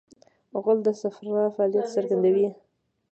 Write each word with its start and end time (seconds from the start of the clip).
غول 0.61 0.79
د 0.85 0.87
صفرا 1.01 1.45
فعالیت 1.55 1.87
څرګندوي. 1.95 2.47